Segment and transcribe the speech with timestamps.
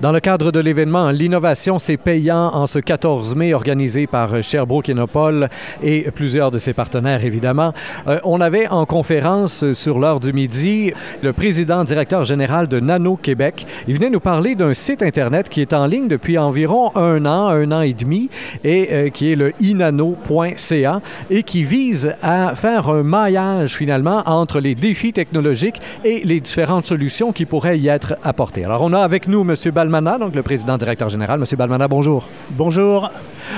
[0.00, 4.86] Dans le cadre de l'événement L'innovation, c'est payant en ce 14 mai organisé par Sherbrooke
[4.86, 5.48] Innopol
[5.82, 7.72] et plusieurs de ses partenaires, évidemment.
[8.06, 13.16] Euh, on avait en conférence sur l'heure du midi le président directeur général de Nano
[13.16, 13.66] Québec.
[13.88, 17.48] Il venait nous parler d'un site Internet qui est en ligne depuis environ un an,
[17.48, 18.30] un an et demi,
[18.62, 24.60] et euh, qui est le inano.ca et qui vise à faire un maillage finalement entre
[24.60, 28.64] les défis technologiques et les différentes solutions qui pourraient y être apportées.
[28.64, 29.56] Alors, on a avec nous M.
[29.74, 31.40] Bal Balmana, donc le président directeur général.
[31.40, 32.26] Monsieur Balmana, bonjour.
[32.50, 33.08] Bonjour.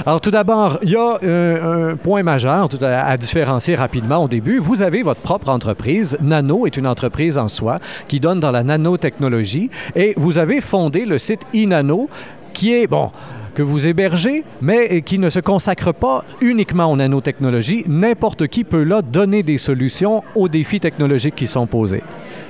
[0.07, 4.29] Alors tout d'abord, il y a euh, un point majeur à, à, différencier rapidement au
[4.29, 4.61] début.
[4.61, 6.17] Vous avez votre propre entreprise.
[6.21, 11.05] Nano est une entreprise en soi qui donne dans la nanotechnologie et vous avez fondé
[11.05, 12.09] le site Inano
[12.53, 13.11] qui est, bon,
[13.55, 17.85] que vous hébergez, mais qui ne se consacre pas uniquement aux nanotechnologies.
[17.87, 22.03] N'importe qui peut là donner des solutions aux défis technologiques qui sont posés.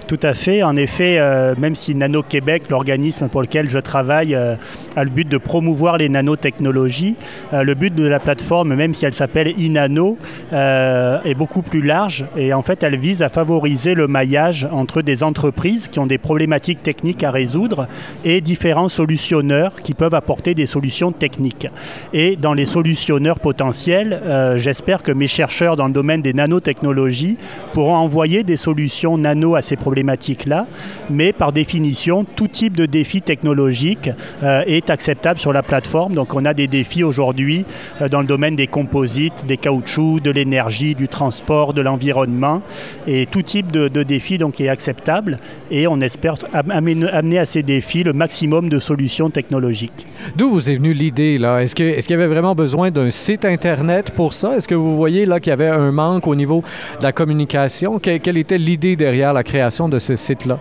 [0.07, 0.65] Tout à fait.
[0.65, 4.57] En effet, euh, même si Nano Québec, l'organisme pour lequel je travaille, euh,
[4.97, 7.15] a le but de promouvoir les nanotechnologies,
[7.53, 10.19] euh, le but de la plateforme, même si elle s'appelle Inano,
[10.53, 15.01] euh, est beaucoup plus large et en fait, elle vise à favoriser le maillage entre
[15.01, 17.87] des entreprises qui ont des problématiques techniques à résoudre
[18.25, 21.69] et différents solutionneurs qui peuvent apporter des solutions techniques.
[22.13, 27.37] Et dans les solutionneurs potentiels, euh, j'espère que mes chercheurs dans le domaine des nanotechnologies
[27.73, 30.67] pourront envoyer des solutions nano à ces problématiques-là,
[31.09, 34.11] mais par définition, tout type de défi technologique
[34.43, 36.15] euh, est acceptable sur la plateforme.
[36.15, 37.65] Donc on a des défis aujourd'hui
[38.01, 42.63] euh, dans le domaine des composites, des caoutchoucs, de l'énergie, du transport, de l'environnement,
[43.07, 45.39] et tout type de, défi donc est acceptable,
[45.71, 50.07] et on espère amener à ces défis le maximum de solutions technologiques.
[50.37, 51.63] D'où vous est l'idée là?
[51.63, 54.57] Est-ce est-ce qu'il y avait vraiment besoin d'un site internet pour ça?
[54.57, 56.65] Est-ce que vous voyez là qu'il y avait un manque au niveau
[56.99, 57.99] de la communication?
[57.99, 60.59] Que, Quelle était l'idée derrière la création de ce site-là?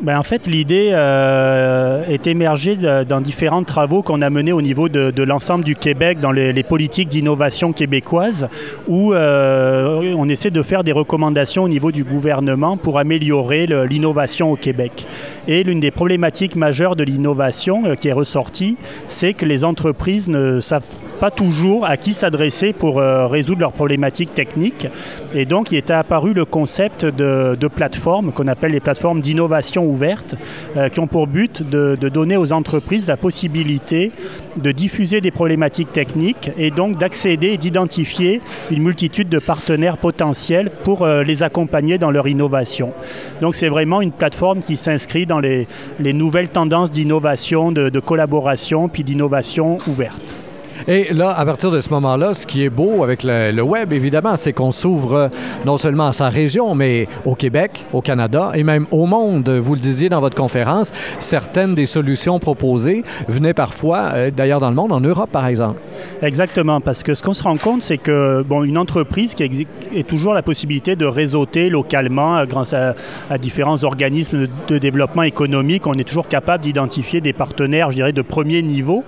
[0.00, 4.88] Ben en fait, l'idée euh, est émergée dans différents travaux qu'on a menés au niveau
[4.88, 8.48] de, l'ensemble du Québec dans les, les politiques d'innovation québécoises,
[8.86, 14.52] où euh, on essaie de faire des recommandations au niveau du gouvernement pour améliorer l'innovation
[14.52, 15.06] au Québec.
[15.48, 18.76] Et l'une des problématiques majeures de l'innovation euh, qui est ressortie,
[19.08, 20.86] c'est que les entreprises ne savent
[21.18, 24.86] pas toujours à qui s'adresser pour euh, résoudre leurs problématiques techniques.
[25.34, 29.86] Et donc, il était apparu le concept de, de plateformes qu'on appelle les plateformes d'innovation
[29.86, 30.34] ouverte,
[30.76, 34.12] euh, qui ont pour but de, donner aux entreprises la possibilité
[34.56, 38.40] de diffuser des problématiques techniques et donc d'accéder et d'identifier
[38.70, 42.92] une multitude de partenaires potentiels pour euh, les accompagner dans leur innovation.
[43.40, 45.66] Donc, c'est vraiment une plateforme qui s'inscrit dans les,
[46.00, 50.37] les nouvelles tendances d'innovation, de, de collaboration, puis d'innovation ouverte.
[50.86, 54.36] Et là, à partir de ce moment-là, ce qui est beau avec le, web, évidemment,
[54.36, 55.30] c'est qu'on s'ouvre
[55.66, 59.48] non seulement à sa région, mais au Québec, au Canada et même au monde.
[59.48, 64.70] Vous le disiez dans votre conférence, certaines des solutions proposées venaient parfois, euh, d'ailleurs dans
[64.70, 65.80] le monde, en Europe par exemple.
[66.22, 69.66] Exactement, parce que ce qu'on se rend compte, c'est que bon, une entreprise qui
[69.98, 72.94] a toujours la possibilité de réseauter localement grâce à,
[73.38, 78.12] différents organismes de, de développement économique, on est toujours capable d'identifier des partenaires, je dirais,
[78.12, 79.04] de premier niveau.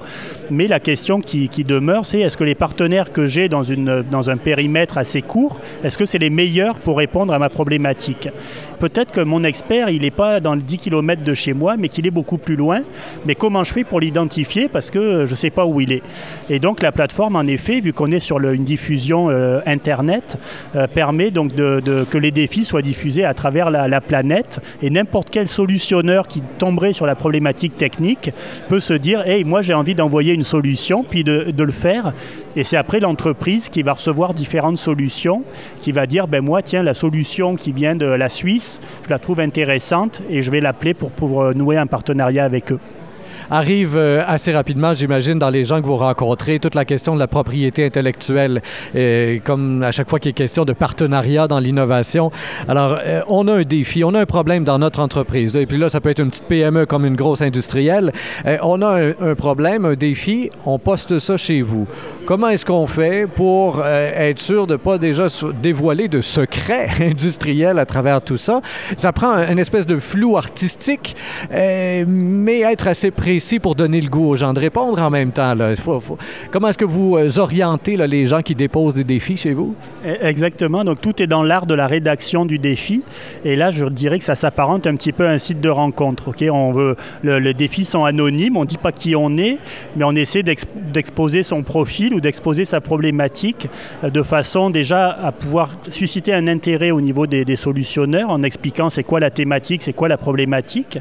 [0.51, 3.63] Mais la question qui, qui demeure, c'est est-ce que les partenaires que j'ai dans,
[4.11, 8.29] dans un périmètre assez court, est-ce que c'est les meilleurs pour répondre à ma problématique?
[8.81, 11.91] Peut-être que mon expert, il n'est pas dans le 10 km de chez moi, mais
[11.91, 12.81] qu'il est beaucoup plus loin.
[13.27, 14.69] Mais comment je fais pour l'identifier?
[14.69, 16.03] Parce que je ne sais pas où il est.
[16.49, 20.39] Et donc la plateforme, en effet, vu qu'on est sur une diffusion euh, Internet,
[20.77, 24.61] euh, permet donc de, que les défis soient diffusés à travers la, la planète.
[24.83, 28.31] Et n'importe quel solutionneur qui tomberait sur la problématique technique
[28.71, 32.13] peut se dire, hey, moi j'ai envie d'envoyer une solution, puis de, de le faire.
[32.57, 35.43] Et c'est après l'entreprise qui va recevoir différentes solutions,
[35.81, 39.19] qui va dire, ben moi, tiens, la solution qui vient de la Suisse, je la
[39.19, 42.81] trouve intéressante et je vais l'appeler pour, pour nouer un partenariat avec eux
[43.51, 47.19] arrive euh, assez rapidement, j'imagine, dans les gens que vous rencontrez, toute la question de
[47.19, 48.63] la propriété intellectuelle,
[48.95, 52.31] et comme à chaque fois qu'il est question de partenariat dans l'innovation.
[52.69, 55.57] Alors, euh, on a un défi, on a un problème dans notre entreprise.
[55.57, 58.13] Et puis là, ça peut être une petite PME comme une grosse industrielle.
[58.47, 61.87] Euh, on a un, un problème, un défi, on poste ça chez vous.
[62.31, 65.27] Comment est-ce qu'on fait pour euh, être sûr de ne pas déjà
[65.61, 68.61] dévoiler de secrets industriels à travers tout ça?
[68.97, 71.17] Ça prend une espèce de flou artistique,
[71.53, 75.33] euh, mais être assez précis pour donner le goût aux gens de répondre en même
[75.33, 75.55] temps.
[76.51, 79.75] Comment est-ce que vous euh, orientez les gens qui déposent des défis chez vous?
[80.05, 80.85] Exactement.
[80.85, 83.03] Donc, tout est dans l'art de la rédaction du défi.
[83.45, 86.29] Et là, je dirais que ça s'apparente un petit peu à un site de rencontre.
[86.29, 86.51] Okay?
[86.51, 89.59] On veut, le, les défis sont anonymes, on ne dit pas qui on est,
[89.97, 93.69] mais on essaie d'exposer son profil ou d'exposer sa problématique
[94.05, 98.91] euh, de façon déjà à pouvoir susciter un intérêt au niveau des, solutionneurs en expliquant
[98.91, 100.99] c'est quoi la thématique, c'est quoi la problématique,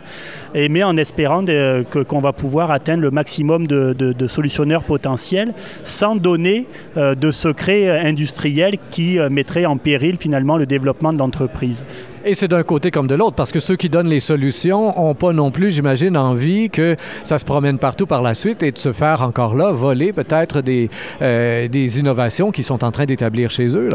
[0.55, 5.53] et mais en espérant que, qu'on va va pouvoir atteindre le maximum de, solutionneurs potentiels
[5.83, 6.67] sans donner
[6.97, 11.85] euh, de secrets industriels qui mettraient en péril finalement le développement de l'entreprise.
[12.25, 15.15] Et c'est d'un côté comme de l'autre, parce que ceux qui donnent les solutions n'ont
[15.15, 18.77] pas non plus, j'imagine, envie que ça se promène partout par la suite et de
[18.77, 20.89] se faire encore là voler peut-être des,
[21.21, 23.89] euh, des innovations qui sont en train d'établir chez eux.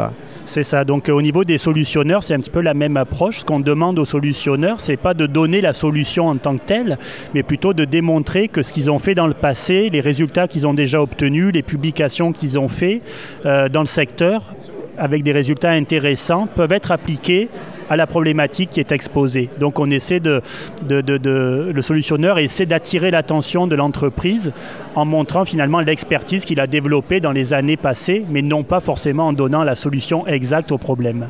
[0.47, 0.85] C'est ça.
[0.85, 3.41] Donc au niveau des solutionneurs, c'est un petit peu la même approche.
[3.41, 6.99] Ce qu'on demande aux solutionneurs, c'est pas de donner la solution en tant que telle,
[7.35, 10.67] mais plutôt de démontrer que ce qu'ils ont fait dans le passé, les résultats qu'ils
[10.67, 13.00] ont déjà obtenus, les publications qu'ils ont fait
[13.44, 14.55] euh, dans le secteur,
[14.97, 17.49] avec des résultats intéressants, peuvent être appliqués
[17.91, 19.49] à la problématique qui est exposée.
[19.59, 20.43] Donc on essaie de,
[20.89, 24.53] le solutionneur essaie d'attirer l'attention de l'entreprise
[24.95, 29.29] en montrant finalement l'expertise qu'il a développée dans les années passées, mais non pas forcément
[29.29, 31.29] en donnant la solution exacte au problème.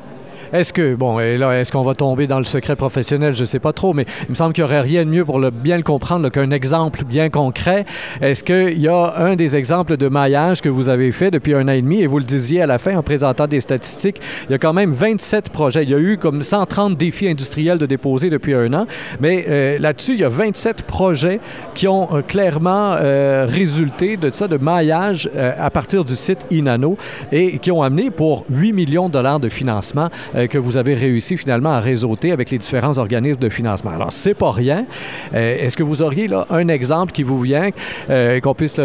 [0.54, 3.34] Est-ce que, bon, et là, est-ce qu'on va tomber dans le secret professionnel?
[3.34, 5.24] Je ne sais pas trop, mais il me semble qu'il n'y aurait rien de mieux
[5.24, 7.84] pour bien le comprendre qu'un exemple bien concret.
[8.20, 11.66] Est-ce qu'il y a un des exemples de maillage que vous avez fait depuis un
[11.66, 14.52] an et demi, et vous le disiez à la fin en présentant des statistiques, il
[14.52, 15.82] y a quand même 27 projets.
[15.82, 18.86] Il y a eu comme 130 défis industriels de déposer depuis un an,
[19.18, 21.40] mais euh, là-dessus, il y a 27 projets
[21.74, 26.96] qui ont euh, clairement euh, résulté de ça, de maillage à partir du site Inano,
[27.32, 30.10] et qui ont amené pour 8 millions de dollars de financement
[30.44, 33.90] euh, que vous avez réussi finalement à réseauter avec les différents organismes de financement.
[33.90, 34.86] Alors, c'est pas rien.
[35.34, 37.70] Euh, est-ce que vous auriez un exemple qui vous vient
[38.10, 38.80] euh, qu'on puisse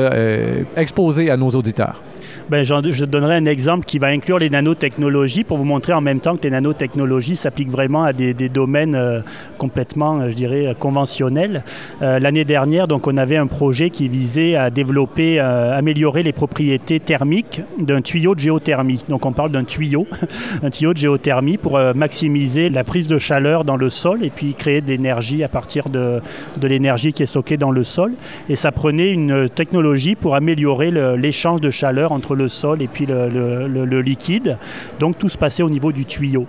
[0.75, 2.01] exposer à nos auditeurs?
[2.49, 6.19] Ben, je donnerai un exemple qui va inclure les nanotechnologies pour vous montrer en même
[6.19, 9.21] temps que les nanotechnologies s'appliquent vraiment à des, domaines euh,
[9.57, 11.63] complètement, euh, je dirais, conventionnels.
[12.01, 16.99] Euh, l'année dernière, donc, on avait un projet qui visait à développer, améliorer les propriétés
[16.99, 19.03] thermiques d'un tuyau de géothermie.
[19.09, 20.07] Donc on parle d'un tuyau,
[20.63, 24.53] un tuyau de géothermie pour maximiser la prise de chaleur dans le sol et puis
[24.53, 26.21] créer de l'énergie à partir de,
[26.57, 28.13] de l'énergie qui est stockée dans le sol.
[28.49, 33.05] Et ça prenait une technologie pour améliorer l'échange de chaleur entre le sol et puis
[33.05, 34.57] le, liquide.
[34.99, 36.45] Donc tout se passait au niveau du tuyau.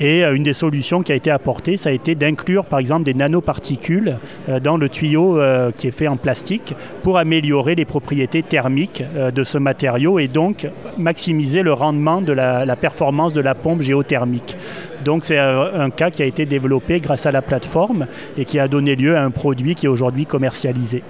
[0.00, 3.04] Et euh, une des solutions qui a été apportée, ça a été d'inclure par exemple
[3.04, 4.18] des nanoparticules
[4.48, 9.02] euh, dans le tuyau euh, qui est fait en plastique pour améliorer les propriétés thermiques
[9.34, 10.66] de ce matériau et donc
[10.98, 14.56] maximiser le rendement de la, la performance de la pompe géothermique.
[15.04, 18.06] Donc c'est un cas qui a été développé grâce à la plateforme
[18.38, 21.02] et qui a donné lieu à un produit qui est aujourd'hui commercialisé.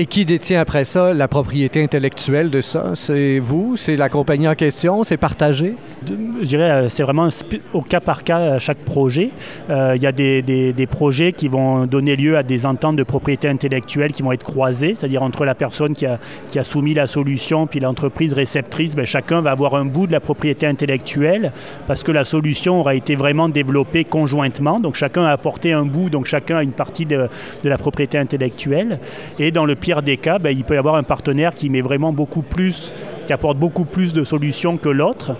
[0.00, 2.92] Et qui détient après ça la propriété intellectuelle de ça?
[2.94, 3.76] C'est vous?
[3.76, 5.02] C'est la compagnie en question?
[5.02, 5.74] C'est partagé?
[6.06, 7.28] Je dirais, euh, c'est vraiment
[7.74, 9.28] au cas par cas à chaque projet.
[9.68, 13.46] Euh, il y a des, projets qui vont donner lieu à des ententes de propriété
[13.46, 16.18] intellectuelle qui vont être croisées, c'est-à-dire entre la personne qui a,
[16.62, 20.66] soumis la solution puis l'entreprise réceptrice, bien, chacun va avoir un bout de la propriété
[20.66, 21.52] intellectuelle
[21.86, 24.80] parce que la solution aura été vraiment développée conjointement.
[24.80, 27.28] Donc chacun a apporté un bout, donc chacun a une partie de,
[27.64, 28.98] la propriété intellectuelle.
[29.38, 32.12] Et dans le des cas, ben, il peut y avoir un partenaire qui met vraiment
[32.12, 32.92] beaucoup plus,
[33.26, 35.32] qui apporte beaucoup plus de solutions que l'autre.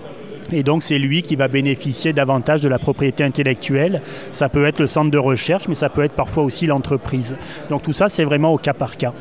[0.53, 4.01] Et donc, c'est lui qui va bénéficier davantage de la propriété intellectuelle.
[4.31, 7.37] Ça peut être le centre de recherche, mais ça peut être parfois aussi l'entreprise.
[7.69, 9.13] Donc, tout ça, c'est vraiment au cas par cas.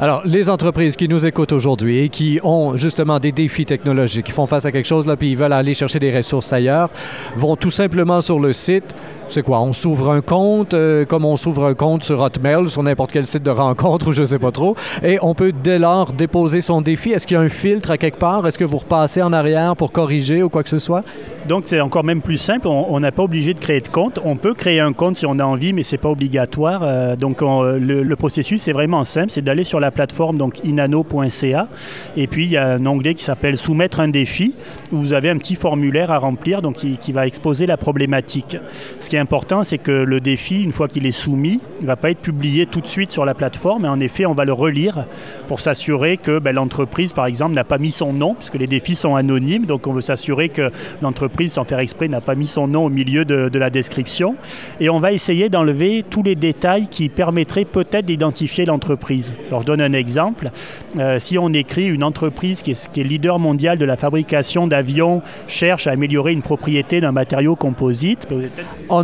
[0.00, 4.32] Alors, les entreprises qui nous écoutent aujourd'hui et qui ont justement des défis technologiques, qui
[4.32, 6.90] font face à quelque chose, là, puis ils veulent aller chercher des ressources ailleurs,
[7.36, 8.94] vont tout simplement sur le site
[9.28, 9.60] c'est quoi?
[9.60, 13.26] On s'ouvre un compte, euh, comme on s'ouvre un compte sur Hotmail, sur n'importe quel
[13.26, 16.60] site de rencontre ou je ne sais pas trop, et on peut dès lors déposer
[16.60, 17.10] son défi.
[17.10, 18.46] Est-ce qu'il y a un filtre à quelque part?
[18.46, 21.02] Est-ce que vous repassez en arrière pour corriger ou quoi que ce soit?
[21.46, 22.66] Donc, c'est encore même plus simple.
[22.68, 24.18] On n'a pas obligé de créer de compte.
[24.24, 26.80] On peut créer un compte si on a envie, mais ce n'est pas obligatoire.
[26.82, 29.30] Euh, donc, le, processus est vraiment simple.
[29.30, 31.68] C'est d'aller sur la plateforme donc inano.ca.
[32.16, 34.54] Et puis, il y a un onglet qui s'appelle Soumettre un défi,
[34.90, 38.56] où vous avez un petit formulaire à remplir donc qui, qui va exposer la problématique.
[39.00, 42.10] Ce qui important, c'est que le défi, une fois qu'il est soumis, ne va pas
[42.10, 43.84] être publié tout de suite sur la plateforme.
[43.84, 45.06] Et en effet, on va le relire
[45.48, 48.94] pour s'assurer que ben, l'entreprise, par exemple, n'a pas mis son nom, puisque les défis
[48.94, 49.66] sont anonymes.
[49.66, 50.70] Donc, on veut s'assurer que
[51.02, 54.36] l'entreprise, sans faire exprès, n'a pas mis son nom au milieu de, la description.
[54.80, 59.34] Et on va essayer d'enlever tous les détails qui permettraient peut-être d'identifier l'entreprise.
[59.48, 60.50] Alors, je donne un exemple.
[60.98, 65.86] Euh, si on écrit une entreprise qui est, leader mondial de la fabrication d'avions cherche
[65.86, 68.48] à améliorer une propriété d'un matériau composite, ben,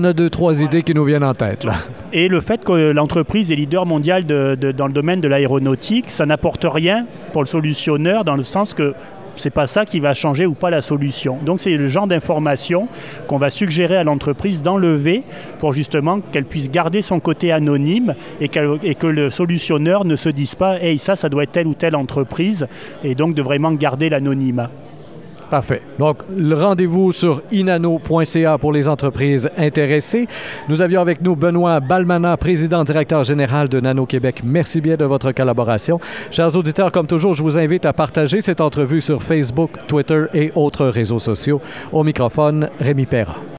[0.00, 1.64] on a deux, trois idées qui nous viennent en tête.
[1.64, 1.74] Là.
[2.12, 6.64] Et le fait que l'entreprise est leader mondial dans le domaine de l'aéronautique, ça n'apporte
[6.68, 8.94] rien pour le solutionneur dans le sens que
[9.36, 11.38] c'est pas ça qui va changer ou pas la solution.
[11.44, 12.88] Donc c'est le genre d'information
[13.26, 15.22] qu'on va suggérer à l'entreprise d'enlever
[15.58, 18.50] pour justement qu'elle puisse garder son côté anonyme et,
[18.82, 21.74] et, que le solutionneur ne se dise pas hey ça ça doit être telle ou
[21.74, 22.66] telle entreprise
[23.04, 24.70] et donc de vraiment garder l'anonymat.
[25.50, 25.82] Parfait.
[25.98, 30.28] Donc, le rendez-vous sur inano.ca pour les entreprises intéressées.
[30.68, 34.42] Nous avions avec nous Benoît Balmana, président directeur général de Nano Québec.
[34.44, 35.98] Merci bien de votre collaboration.
[36.30, 40.52] Chers auditeurs, comme toujours, je vous invite à partager cette entrevue sur Facebook, Twitter et
[40.54, 41.60] autres réseaux sociaux.
[41.90, 43.40] Au microphone, Rémi Perra.